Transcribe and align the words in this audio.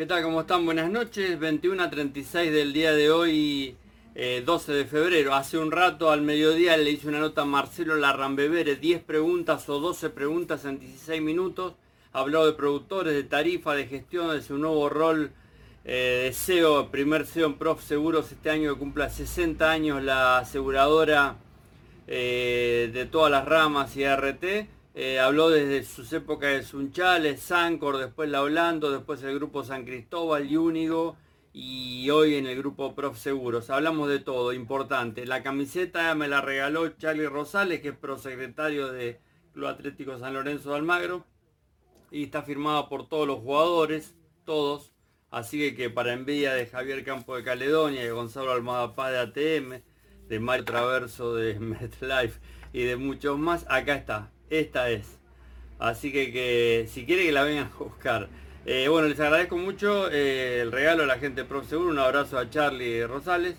¿Qué 0.00 0.06
tal? 0.06 0.22
¿Cómo 0.22 0.40
están? 0.40 0.64
Buenas 0.64 0.90
noches. 0.90 1.38
21 1.38 1.82
a 1.82 1.90
36 1.90 2.50
del 2.50 2.72
día 2.72 2.94
de 2.94 3.10
hoy, 3.10 3.76
12 4.46 4.72
eh, 4.72 4.74
de 4.74 4.86
febrero. 4.86 5.34
Hace 5.34 5.58
un 5.58 5.70
rato 5.70 6.10
al 6.10 6.22
mediodía 6.22 6.74
le 6.78 6.90
hice 6.90 7.08
una 7.08 7.20
nota 7.20 7.42
a 7.42 7.44
Marcelo 7.44 7.96
Larrambevere, 7.96 8.76
10 8.76 9.02
preguntas 9.02 9.68
o 9.68 9.78
12 9.78 10.08
preguntas 10.08 10.64
en 10.64 10.80
16 10.80 11.20
minutos. 11.20 11.74
Habló 12.14 12.46
de 12.46 12.54
productores, 12.54 13.12
de 13.12 13.24
tarifa, 13.24 13.74
de 13.74 13.88
gestión, 13.88 14.30
de 14.30 14.40
su 14.40 14.56
nuevo 14.56 14.88
rol 14.88 15.32
eh, 15.84 16.22
de 16.24 16.32
CEO, 16.32 16.90
primer 16.90 17.26
CEO 17.26 17.48
en 17.48 17.58
Prof 17.58 17.84
Seguros 17.84 18.32
este 18.32 18.48
año 18.48 18.72
que 18.72 18.78
cumpla 18.78 19.10
60 19.10 19.70
años 19.70 20.02
la 20.02 20.38
aseguradora 20.38 21.36
eh, 22.06 22.88
de 22.90 23.04
todas 23.04 23.30
las 23.30 23.44
ramas 23.44 23.94
y 23.98 24.06
RT 24.06 24.79
eh, 24.94 25.20
habló 25.20 25.50
desde 25.50 25.84
sus 25.84 26.12
épocas 26.12 26.50
de 26.50 26.62
Sunchales, 26.64 27.40
Sancor, 27.40 27.98
después 27.98 28.28
La 28.28 28.42
Holando, 28.42 28.90
después 28.90 29.22
el 29.22 29.36
grupo 29.36 29.62
San 29.62 29.84
Cristóbal, 29.84 30.48
Yúnigo 30.48 31.16
y 31.52 32.10
hoy 32.10 32.34
en 32.34 32.46
el 32.46 32.58
grupo 32.58 32.94
Prof 32.94 33.16
Seguros. 33.16 33.70
Hablamos 33.70 34.08
de 34.08 34.18
todo, 34.18 34.52
importante. 34.52 35.26
La 35.26 35.44
camiseta 35.44 36.12
me 36.16 36.26
la 36.26 36.40
regaló 36.40 36.88
Charlie 36.88 37.28
Rosales, 37.28 37.80
que 37.80 37.88
es 37.90 37.96
prosecretario 37.96 38.90
de 38.92 39.20
Club 39.52 39.68
Atlético 39.68 40.18
San 40.18 40.34
Lorenzo 40.34 40.70
de 40.70 40.76
Almagro. 40.76 41.24
Y 42.10 42.24
está 42.24 42.42
firmada 42.42 42.88
por 42.88 43.08
todos 43.08 43.28
los 43.28 43.38
jugadores, 43.38 44.16
todos. 44.44 44.92
Así 45.30 45.72
que, 45.76 45.90
para 45.90 46.12
envidia 46.12 46.52
de 46.54 46.66
Javier 46.66 47.04
Campo 47.04 47.36
de 47.36 47.44
Caledonia, 47.44 48.02
de 48.02 48.10
Gonzalo 48.10 48.50
Almada 48.50 48.96
Paz 48.96 49.12
de 49.12 49.18
ATM, 49.18 49.82
de 50.28 50.40
Mario 50.40 50.64
Traverso 50.64 51.36
de 51.36 51.54
MetLife 51.60 52.40
y 52.72 52.82
de 52.82 52.96
muchos 52.96 53.38
más, 53.38 53.64
acá 53.68 53.94
está 53.94 54.32
esta 54.50 54.90
es. 54.90 55.18
Así 55.78 56.12
que, 56.12 56.86
si 56.88 57.06
quiere 57.06 57.24
que 57.24 57.32
la 57.32 57.44
vengan 57.44 57.70
a 57.74 57.78
buscar. 57.78 58.28
Eh, 58.66 58.88
bueno, 58.88 59.08
les 59.08 59.18
agradezco 59.18 59.56
mucho 59.56 60.10
eh, 60.10 60.60
el 60.60 60.70
regalo 60.70 61.04
a 61.04 61.06
la 61.06 61.18
gente 61.18 61.44
de. 61.44 61.88
Un 61.88 61.98
abrazo 61.98 62.38
a 62.38 62.50
Charlie 62.50 63.06
Rosales. 63.06 63.56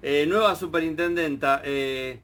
Eh, 0.00 0.24
nueva 0.26 0.56
superintendenta. 0.56 1.60
el 1.64 2.22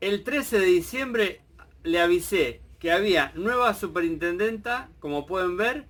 13 0.00 0.58
de 0.58 0.66
diciembre 0.66 1.40
le 1.82 2.00
avisé 2.00 2.62
que 2.78 2.92
había 2.92 3.32
nueva 3.34 3.74
superintendenta, 3.74 4.90
como 5.00 5.26
pueden 5.26 5.56
ver, 5.56 5.86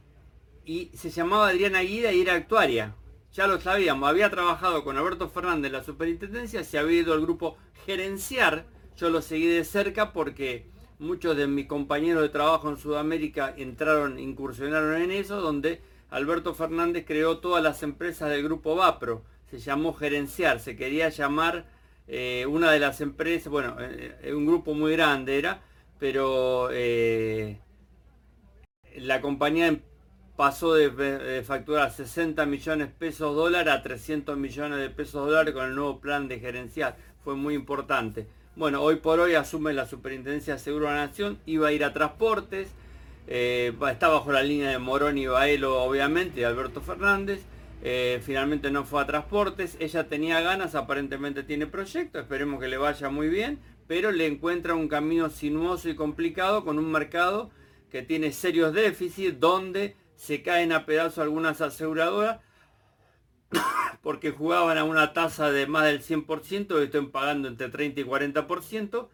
y 0.65 0.91
se 0.95 1.11
llamaba 1.11 1.49
Adriana 1.49 1.81
Guida 1.81 2.13
y 2.13 2.23
era 2.23 2.35
actuaria. 2.35 2.97
Ya 3.33 3.47
lo 3.47 3.61
sabíamos, 3.61 4.09
había 4.09 4.31
trabajado 4.31 4.85
con 4.85 4.97
Alberto 4.97 5.29
Fernández 5.29 5.67
en 5.67 5.73
la 5.73 5.85
superintendencia, 5.85 6.65
se 6.65 6.79
había 6.79 7.01
ido 7.01 7.13
al 7.15 7.21
grupo 7.21 7.57
gerenciar. 7.85 8.67
Yo 8.97 9.11
lo 9.11 9.23
seguí 9.23 9.47
de 9.47 9.65
cerca 9.65 10.13
porque 10.13 10.67
muchos 10.99 11.37
de 11.37 11.47
mis 11.47 11.67
compañeros 11.67 12.23
de 12.23 12.29
trabajo 12.29 12.69
en 12.69 12.77
Sudamérica 12.77 13.55
entraron, 13.57 14.19
incursionaron 14.19 15.01
en 15.03 15.11
eso, 15.11 15.41
donde 15.41 15.81
Alberto 16.11 16.55
Fernández 16.55 17.05
creó 17.07 17.39
todas 17.39 17.63
las 17.63 17.83
empresas 17.83 18.31
del 18.31 18.43
grupo 18.45 18.77
Vapro. 18.77 19.25
Se 19.51 19.59
llamó 19.59 19.95
Gerenciar, 19.95 20.61
se 20.61 20.77
quería 20.77 21.09
llamar 21.09 21.67
eh, 22.07 22.47
una 22.49 22.71
de 22.71 22.81
las 22.81 23.01
empresas, 23.01 23.49
bueno, 23.51 23.77
eh, 23.81 24.17
eh, 24.23 24.35
un 24.35 24.47
grupo 24.47 24.75
muy 24.75 24.93
grande 24.93 25.39
era, 25.39 25.63
pero 25.99 26.69
la 28.97 29.21
compañía 29.21 29.81
pasó 30.37 30.75
de, 30.75 31.43
facturar 31.45 31.91
60 31.91 32.45
millones 32.47 32.89
de 32.89 32.95
pesos 32.95 33.35
dólares 33.35 33.73
a 33.73 33.83
300 33.83 34.37
millones 34.37 34.79
de 34.79 34.91
pesos 34.91 35.27
dólares 35.27 35.55
con 35.55 35.67
el 35.67 35.75
nuevo 35.75 36.01
plan 36.01 36.29
de 36.29 36.41
gerenciar. 36.41 36.97
Fue 37.23 37.35
muy 37.37 37.55
importante. 37.55 38.27
Bueno, 38.57 38.83
hoy 38.83 38.97
por 38.97 39.19
hoy 39.19 39.35
asume 39.35 39.73
la 39.73 39.85
Superintendencia 39.85 40.55
de 40.55 40.61
Seguro 40.61 40.87
de 40.87 40.93
la 40.93 41.07
Nación, 41.07 41.41
iba 41.45 41.67
a 41.67 41.73
ir 41.73 41.83
a 41.83 41.93
transportes, 41.93 42.69
eh, 43.27 43.73
está 43.91 44.07
bajo 44.07 44.31
la 44.31 44.45
línea 44.45 44.71
de 44.71 44.79
Morón 44.79 45.19
y 45.19 45.27
Baelo, 45.27 45.83
obviamente, 45.83 46.39
de 46.39 46.47
Alberto 46.47 46.81
Fernández. 46.81 47.43
Eh, 47.83 48.21
finalmente 48.23 48.71
no 48.71 48.85
fue 48.85 49.03
a 49.03 49.07
transportes, 49.07 49.77
ella 49.81 50.07
tenía 50.07 50.41
ganas, 50.41 50.77
aparentemente 50.77 51.43
tiene 51.43 51.67
proyecto, 51.67 52.21
esperemos 52.21 52.61
que 52.61 52.69
le 52.69 52.77
vaya 52.77 53.09
muy 53.09 53.29
bien, 53.29 53.59
pero 53.89 54.13
le 54.13 54.29
encuentra 54.29 54.77
un 54.77 54.87
camino 54.87 55.31
sinuoso 55.31 55.89
y 55.89 55.97
complicado 55.97 56.65
con 56.65 56.79
un 56.79 56.93
mercado 56.93 57.51
que 57.91 58.03
tiene 58.03 58.31
serios 58.31 58.73
déficits, 58.73 59.41
donde 59.41 59.97
se 60.15 60.43
caen 60.43 60.71
a 60.71 60.87
pedazos 60.87 61.19
algunas 61.19 61.61
aseguradoras, 61.61 62.39
porque 64.03 64.31
jugaban 64.31 64.79
a 64.79 64.85
una 64.85 65.13
tasa 65.13 65.51
de 65.51 65.67
más 65.67 65.85
del 65.85 66.03
100% 66.03 66.81
y 66.81 66.85
están 66.85 67.11
pagando 67.11 67.49
entre 67.49 67.69
30 67.69 68.01
y 68.01 68.05
40%. 68.05 69.09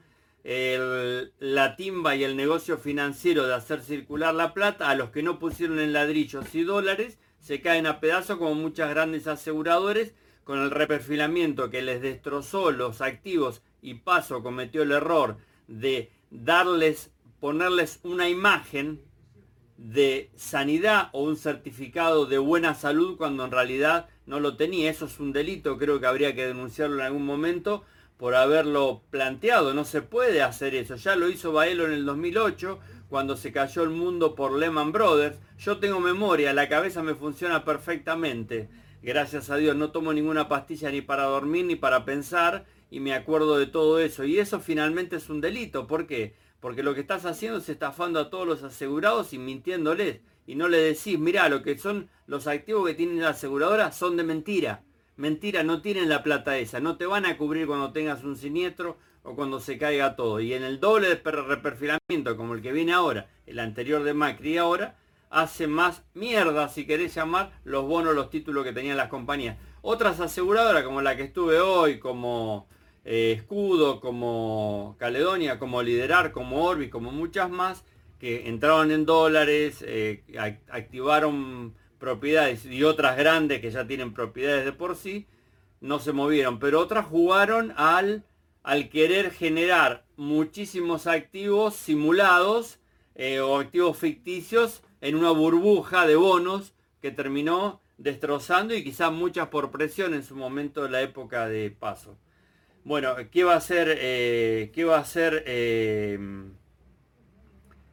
la 1.38 1.76
timba 1.76 2.16
y 2.16 2.24
el 2.24 2.36
negocio 2.36 2.78
financiero 2.78 3.46
de 3.46 3.54
hacer 3.54 3.82
circular 3.82 4.34
la 4.34 4.54
plata, 4.54 4.90
a 4.90 4.94
los 4.94 5.10
que 5.10 5.22
no 5.22 5.38
pusieron 5.38 5.78
en 5.78 5.92
ladrillos 5.92 6.54
y 6.54 6.62
dólares, 6.62 7.18
se 7.40 7.60
caen 7.60 7.86
a 7.86 8.00
pedazos 8.00 8.38
como 8.38 8.54
muchas 8.54 8.90
grandes 8.90 9.26
aseguradores 9.26 10.14
con 10.44 10.58
el 10.58 10.70
reperfilamiento 10.70 11.70
que 11.70 11.82
les 11.82 12.02
destrozó 12.02 12.70
los 12.70 13.00
activos 13.00 13.62
y 13.82 13.94
paso 13.94 14.42
cometió 14.42 14.82
el 14.82 14.92
error 14.92 15.38
de 15.68 16.10
darles, 16.30 17.10
ponerles 17.38 18.00
una 18.02 18.28
imagen 18.28 19.00
de 19.80 20.30
sanidad 20.36 21.08
o 21.12 21.22
un 21.22 21.36
certificado 21.36 22.26
de 22.26 22.36
buena 22.36 22.74
salud 22.74 23.16
cuando 23.16 23.46
en 23.46 23.50
realidad 23.50 24.08
no 24.26 24.38
lo 24.38 24.56
tenía. 24.56 24.90
Eso 24.90 25.06
es 25.06 25.18
un 25.18 25.32
delito, 25.32 25.78
creo 25.78 26.00
que 26.00 26.06
habría 26.06 26.34
que 26.34 26.46
denunciarlo 26.46 26.96
en 26.96 27.06
algún 27.06 27.24
momento 27.24 27.82
por 28.18 28.34
haberlo 28.34 29.02
planteado. 29.10 29.72
No 29.72 29.86
se 29.86 30.02
puede 30.02 30.42
hacer 30.42 30.74
eso. 30.74 30.96
Ya 30.96 31.16
lo 31.16 31.30
hizo 31.30 31.52
Baelo 31.52 31.86
en 31.86 31.92
el 31.92 32.04
2008 32.04 32.78
cuando 33.08 33.36
se 33.38 33.52
cayó 33.52 33.82
el 33.82 33.90
mundo 33.90 34.34
por 34.34 34.52
Lehman 34.52 34.92
Brothers. 34.92 35.38
Yo 35.58 35.78
tengo 35.78 35.98
memoria, 35.98 36.52
la 36.52 36.68
cabeza 36.68 37.02
me 37.02 37.14
funciona 37.14 37.64
perfectamente. 37.64 38.68
Gracias 39.02 39.48
a 39.48 39.56
Dios 39.56 39.76
no 39.76 39.92
tomo 39.92 40.12
ninguna 40.12 40.46
pastilla 40.46 40.90
ni 40.90 41.00
para 41.00 41.22
dormir 41.24 41.64
ni 41.64 41.74
para 41.74 42.04
pensar 42.04 42.66
y 42.90 43.00
me 43.00 43.14
acuerdo 43.14 43.56
de 43.56 43.66
todo 43.66 43.98
eso. 43.98 44.24
Y 44.24 44.38
eso 44.38 44.60
finalmente 44.60 45.16
es 45.16 45.30
un 45.30 45.40
delito. 45.40 45.86
¿Por 45.86 46.06
qué? 46.06 46.34
Porque 46.60 46.82
lo 46.82 46.94
que 46.94 47.00
estás 47.00 47.24
haciendo 47.24 47.58
es 47.58 47.68
estafando 47.68 48.20
a 48.20 48.30
todos 48.30 48.46
los 48.46 48.62
asegurados 48.62 49.32
y 49.32 49.38
mintiéndoles. 49.38 50.20
Y 50.46 50.54
no 50.54 50.68
le 50.68 50.78
decís, 50.78 51.18
mira, 51.18 51.48
lo 51.48 51.62
que 51.62 51.78
son 51.78 52.08
los 52.26 52.46
activos 52.46 52.86
que 52.86 52.94
tienen 52.94 53.20
la 53.20 53.30
aseguradora 53.30 53.92
son 53.92 54.16
de 54.16 54.24
mentira. 54.24 54.82
Mentira, 55.16 55.62
no 55.62 55.82
tienen 55.82 56.08
la 56.08 56.22
plata 56.22 56.58
esa. 56.58 56.80
No 56.80 56.96
te 56.96 57.06
van 57.06 57.26
a 57.26 57.36
cubrir 57.36 57.66
cuando 57.66 57.92
tengas 57.92 58.24
un 58.24 58.36
siniestro 58.36 58.98
o 59.22 59.34
cuando 59.34 59.60
se 59.60 59.78
caiga 59.78 60.16
todo. 60.16 60.40
Y 60.40 60.54
en 60.54 60.62
el 60.62 60.80
doble 60.80 61.08
de 61.08 61.30
reperfilamiento, 61.30 62.36
como 62.36 62.54
el 62.54 62.62
que 62.62 62.72
viene 62.72 62.92
ahora, 62.92 63.28
el 63.46 63.58
anterior 63.58 64.02
de 64.02 64.14
Macri 64.14 64.58
ahora, 64.58 64.96
hace 65.30 65.66
más 65.66 66.02
mierda, 66.14 66.68
si 66.68 66.86
querés 66.86 67.14
llamar, 67.14 67.52
los 67.64 67.84
bonos, 67.84 68.14
los 68.14 68.30
títulos 68.30 68.64
que 68.64 68.72
tenían 68.72 68.96
las 68.96 69.08
compañías. 69.08 69.56
Otras 69.82 70.20
aseguradoras, 70.20 70.84
como 70.84 71.00
la 71.00 71.16
que 71.16 71.24
estuve 71.24 71.60
hoy, 71.60 71.98
como 71.98 72.66
eh, 73.04 73.32
Escudo, 73.36 74.00
como 74.00 74.96
Caledonia, 74.98 75.58
como 75.58 75.82
Liderar, 75.82 76.32
como 76.32 76.64
Orbi, 76.64 76.90
como 76.90 77.10
muchas 77.12 77.50
más, 77.50 77.84
que 78.18 78.48
entraron 78.48 78.90
en 78.90 79.06
dólares, 79.06 79.82
eh, 79.86 80.22
activaron 80.68 81.74
propiedades 81.98 82.64
y 82.64 82.82
otras 82.84 83.16
grandes 83.16 83.60
que 83.60 83.70
ya 83.70 83.86
tienen 83.86 84.12
propiedades 84.12 84.64
de 84.64 84.72
por 84.72 84.96
sí, 84.96 85.26
no 85.80 85.98
se 86.00 86.12
movieron. 86.12 86.58
Pero 86.58 86.80
otras 86.80 87.06
jugaron 87.06 87.72
al, 87.76 88.24
al 88.62 88.88
querer 88.88 89.30
generar 89.30 90.04
muchísimos 90.16 91.06
activos 91.06 91.74
simulados 91.76 92.78
eh, 93.14 93.40
o 93.40 93.58
activos 93.58 93.96
ficticios 93.96 94.82
en 95.00 95.14
una 95.14 95.30
burbuja 95.30 96.06
de 96.06 96.16
bonos 96.16 96.74
que 97.00 97.10
terminó 97.10 97.80
destrozando 97.98 98.74
y 98.74 98.84
quizás 98.84 99.12
muchas 99.12 99.48
por 99.48 99.70
presión 99.70 100.14
en 100.14 100.24
su 100.24 100.36
momento 100.36 100.82
de 100.82 100.90
la 100.90 101.02
época 101.02 101.48
de 101.48 101.70
paso. 101.70 102.16
Bueno, 102.84 103.14
¿qué 103.30 103.44
va 103.44 103.54
a 103.54 103.56
hacer? 103.56 103.94
Eh, 104.00 104.70
¿Qué 104.74 104.84
va 104.84 104.96
a 104.96 105.00
hacer? 105.00 105.44
Eh, 105.46 106.18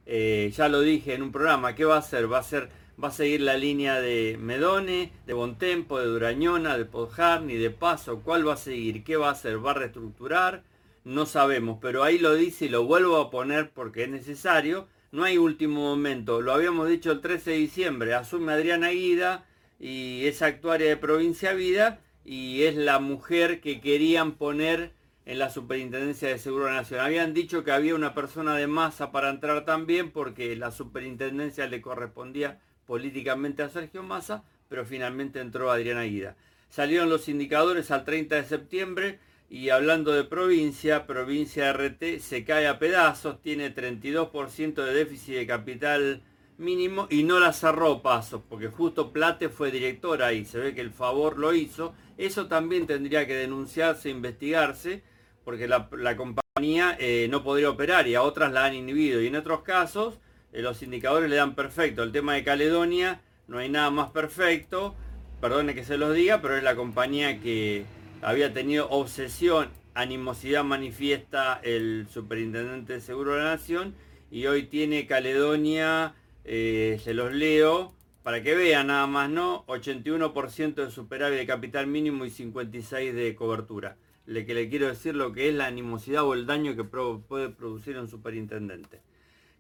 eh, 0.06 0.52
ya 0.56 0.70
lo 0.70 0.80
dije 0.80 1.14
en 1.14 1.24
un 1.24 1.32
programa, 1.34 1.76
¿qué 1.76 1.84
va 1.84 1.96
a 1.96 2.00
hacer? 2.00 2.32
Va 2.32 2.40
a 2.40 2.44
ser, 2.44 2.70
va 3.02 3.10
a 3.10 3.12
seguir 3.12 3.42
la 3.42 3.58
línea 3.58 4.00
de 4.00 4.38
Medone, 4.40 5.12
de 5.26 5.34
Bontempo, 5.34 6.00
de 6.00 6.06
Durañona, 6.06 6.78
de 6.78 6.86
Podjarni, 6.86 7.56
de 7.58 7.70
Paso. 7.70 8.22
¿Cuál 8.24 8.48
va 8.48 8.54
a 8.54 8.58
seguir? 8.58 9.04
¿Qué 9.04 9.18
va 9.18 9.28
a 9.28 9.32
hacer? 9.34 9.64
¿Va 9.64 9.72
a 9.72 9.74
reestructurar? 9.74 10.64
No 11.04 11.26
sabemos, 11.26 11.80
pero 11.82 12.04
ahí 12.04 12.18
lo 12.18 12.34
dice 12.34 12.66
y 12.66 12.70
lo 12.70 12.86
vuelvo 12.86 13.18
a 13.18 13.30
poner 13.30 13.72
porque 13.72 14.04
es 14.04 14.10
necesario. 14.10 14.88
No 15.12 15.26
hay 15.26 15.38
último 15.38 15.82
momento. 15.82 16.42
Lo 16.42 16.54
habíamos 16.54 16.88
dicho 16.88 17.12
el 17.12 17.20
13 17.22 17.52
de 17.52 17.58
diciembre. 17.58 18.14
Asume 18.14 18.54
Adriana 18.54 18.90
Guida 18.92 19.46
y 19.80 20.26
es 20.28 20.42
actuaria 20.42 20.88
de 20.88 20.98
Provincia 20.98 21.54
Vida 21.54 22.00
y 22.28 22.64
es 22.64 22.76
la 22.76 23.00
mujer 23.00 23.62
que 23.62 23.80
querían 23.80 24.34
poner 24.34 24.92
en 25.26 25.40
la 25.40 25.50
Superintendencia 25.50 26.28
de 26.28 26.38
Seguro 26.38 26.70
Nacional. 26.70 27.06
Habían 27.06 27.34
dicho 27.34 27.64
que 27.64 27.72
había 27.72 27.96
una 27.96 28.14
persona 28.14 28.58
de 28.58 28.68
masa 28.68 29.14
para 29.14 29.30
entrar 29.30 29.64
también 29.64 30.12
porque 30.12 30.54
la 30.58 30.72
superintendencia 30.72 31.68
le 31.68 31.80
correspondía 31.80 32.60
políticamente 32.86 33.64
a 33.64 33.70
Sergio 33.70 34.04
Massa, 34.04 34.44
pero 34.68 34.86
finalmente 34.86 35.40
entró 35.40 35.72
Adriana 35.72 36.04
Guida. 36.04 36.36
Salieron 36.70 37.10
los 37.10 37.30
indicadores 37.30 37.92
al 37.92 38.04
30 38.04 38.36
de 38.36 38.44
septiembre 38.44 39.20
y 39.50 39.70
hablando 39.70 40.12
de 40.12 40.26
provincia, 40.26 41.08
provincia 41.08 41.72
RT 41.72 42.20
se 42.20 42.44
cae 42.44 42.68
a 42.68 42.78
pedazos, 42.78 43.42
tiene 43.42 43.74
32% 43.74 44.84
de 44.84 44.94
déficit 44.94 45.36
de 45.36 45.48
capital 45.48 46.24
mínimo 46.58 47.08
y 47.10 47.24
no 47.24 47.40
la 47.40 47.54
cerró 47.54 48.02
Paso, 48.02 48.44
porque 48.50 48.68
justo 48.68 49.12
Plate 49.12 49.50
fue 49.50 49.72
directora 49.72 50.34
y 50.34 50.46
se 50.46 50.60
ve 50.60 50.76
que 50.76 50.82
el 50.82 50.92
favor 50.92 51.38
lo 51.38 51.54
hizo. 51.54 51.94
Eso 52.18 52.48
también 52.48 52.88
tendría 52.88 53.28
que 53.28 53.36
denunciarse, 53.36 54.10
investigarse, 54.10 55.04
porque 55.44 55.68
la, 55.68 55.88
compañía 56.18 56.98
eh, 57.00 57.28
no 57.30 57.44
podría 57.44 57.70
operar 57.70 58.08
y 58.08 58.16
a 58.16 58.24
otras 58.24 58.52
la 58.52 58.66
han 58.66 58.74
inhibido. 58.74 59.22
Y 59.22 59.28
en 59.28 59.36
otros 59.36 59.62
casos 59.62 60.20
eh, 60.52 60.62
los 60.62 60.82
indicadores 60.82 61.30
le 61.30 61.36
dan 61.36 61.56
perfecto. 61.56 62.04
El 62.04 62.12
tema 62.12 62.34
de 62.34 62.44
Caledonia 62.44 63.22
no 63.48 63.60
hay 63.60 63.70
nada 63.70 63.90
más 63.92 64.12
perfecto, 64.12 64.96
perdone 65.40 65.74
que 65.74 65.86
se 65.86 65.98
los 65.98 66.14
diga, 66.14 66.42
pero 66.42 66.58
es 66.58 66.64
la 66.64 66.76
compañía 66.76 67.40
que 67.40 67.86
había 68.22 68.54
tenido 68.54 68.90
obsesión, 68.90 69.70
animosidad 69.94 70.64
manifiesta 70.64 71.60
el 71.64 72.08
superintendente 72.12 72.94
de 72.94 73.02
Seguro 73.02 73.34
de 73.34 73.44
la 73.44 73.52
Nación 73.52 73.96
y 74.30 74.48
hoy 74.48 74.64
tiene 74.64 75.08
Caledonia, 75.08 76.16
eh, 76.48 77.00
se 77.04 77.14
los 77.14 77.34
leo, 77.34 77.94
para 78.24 78.42
que 78.42 78.56
vean 78.56 78.88
nada 78.88 79.06
más, 79.06 79.30
¿no? 79.30 79.66
81% 79.68 80.76
de 80.76 80.92
superávit 80.92 81.38
de 81.40 81.46
capital 81.46 81.88
mínimo 81.88 82.26
y 82.26 82.30
56% 82.30 83.14
de 83.14 83.36
cobertura. 83.36 83.98
Le 84.26 84.46
que 84.46 84.54
le 84.54 84.70
quiero 84.70 84.88
decir 84.88 85.16
lo 85.16 85.34
que 85.34 85.50
es 85.50 85.56
la 85.56 85.68
animosidad 85.68 86.24
o 86.24 86.34
el 86.34 86.46
daño 86.46 86.76
que 86.76 86.84
puede 86.84 87.50
producir 87.50 87.98
un 87.98 88.08
superintendente. 88.08 89.02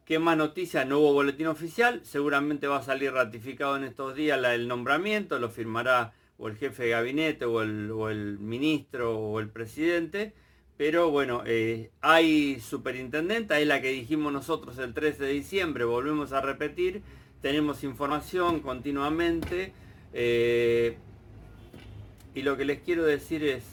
¿Qué 0.05 0.19
más 0.19 0.37
noticias? 0.37 0.87
No 0.87 0.99
hubo 0.99 1.13
boletín 1.13 1.47
oficial, 1.47 1.99
seguramente 2.03 2.67
va 2.67 2.77
a 2.77 2.83
salir 2.83 3.11
ratificado 3.11 3.75
en 3.75 3.83
estos 3.83 4.15
días 4.15 4.41
el 4.45 4.69
nombramiento, 4.69 5.37
lo 5.39 5.49
firmará 5.49 6.13
o 6.37 6.47
el 6.47 6.55
jefe 6.55 6.83
de 6.83 6.89
gabinete 6.91 7.43
o 7.43 7.61
el, 7.61 7.91
o 7.91 8.09
el 8.09 8.39
ministro 8.39 9.19
o 9.19 9.41
el 9.41 9.49
presidente 9.49 10.33
pero 10.77 11.09
bueno, 11.09 11.41
eh, 11.45 11.89
hay 12.01 12.59
superintendente, 12.59 13.59
es 13.59 13.67
la 13.67 13.81
que 13.81 13.89
dijimos 13.89 14.31
nosotros 14.31 14.77
el 14.77 14.93
13 14.93 15.23
de 15.23 15.31
diciembre, 15.31 15.85
volvemos 15.85 16.33
a 16.33 16.41
repetir, 16.41 17.01
tenemos 17.41 17.83
información 17.83 18.59
continuamente. 18.59 19.73
Eh, 20.13 20.97
y 22.35 22.43
lo 22.43 22.55
que 22.57 22.65
les 22.65 22.79
quiero 22.81 23.03
decir 23.03 23.43
es, 23.43 23.63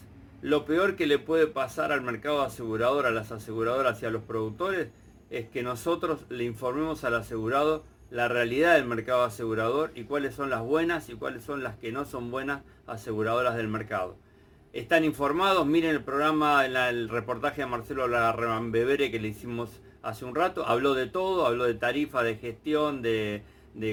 lo 0.40 0.64
peor 0.64 0.96
que 0.96 1.06
le 1.06 1.18
puede 1.18 1.46
pasar 1.46 1.92
al 1.92 2.00
mercado 2.00 2.42
asegurador, 2.42 3.04
a 3.04 3.10
las 3.10 3.30
aseguradoras 3.30 4.02
y 4.02 4.06
a 4.06 4.10
los 4.10 4.22
productores, 4.22 4.88
es 5.28 5.46
que 5.48 5.62
nosotros 5.62 6.20
le 6.30 6.44
informemos 6.44 7.04
al 7.04 7.16
asegurado 7.16 7.84
la 8.10 8.28
realidad 8.28 8.76
del 8.76 8.86
mercado 8.86 9.24
asegurador 9.24 9.92
y 9.94 10.04
cuáles 10.04 10.34
son 10.34 10.48
las 10.48 10.62
buenas 10.62 11.10
y 11.10 11.14
cuáles 11.14 11.44
son 11.44 11.62
las 11.62 11.76
que 11.76 11.92
no 11.92 12.06
son 12.06 12.30
buenas 12.30 12.62
aseguradoras 12.86 13.56
del 13.56 13.68
mercado 13.68 14.16
están 14.74 15.04
informados, 15.04 15.64
miren 15.66 15.90
el 15.90 16.02
programa, 16.02 16.66
el 16.66 17.08
reportaje 17.08 17.62
de 17.62 17.68
Marcelo 17.68 18.08
Larrambevere 18.08 19.12
que 19.12 19.20
le 19.20 19.28
hicimos 19.28 19.80
hace 20.02 20.24
un 20.24 20.34
rato, 20.34 20.66
habló 20.66 20.94
de 20.94 21.06
todo, 21.06 21.46
habló 21.46 21.64
de 21.64 21.74
tarifa, 21.74 22.24
de 22.24 22.34
gestión, 22.34 23.00
de, 23.00 23.44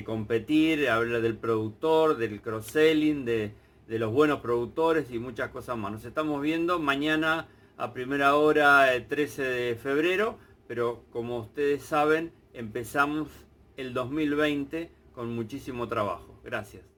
competir, 0.04 0.90
habló 0.90 1.22
del 1.22 1.38
productor, 1.38 2.18
del 2.18 2.42
cross-selling, 2.42 3.26
de, 3.26 3.54
de, 3.88 4.00
los 4.00 4.12
buenos 4.12 4.42
productores 4.42 5.12
y 5.12 5.20
muchas 5.20 5.52
cosas 5.52 5.78
más. 5.78 5.92
Nos 5.92 6.06
estamos 6.06 6.42
viendo 6.42 6.80
mañana 6.80 7.48
a 7.78 7.94
primera 7.94 8.36
hora, 8.36 8.92
el 8.96 9.08
13 9.08 9.44
de 9.44 9.76
febrero, 9.76 10.40
pero 10.68 11.04
como 11.12 11.38
ustedes 11.42 11.84
saben, 11.84 12.34
empezamos 12.54 13.28
el 13.78 13.94
2020 13.94 14.90
con 15.14 15.36
muchísimo 15.36 15.88
trabajo. 15.88 16.40
Gracias. 16.44 16.91